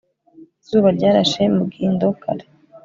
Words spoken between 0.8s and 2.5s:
ryarashe mugindo kare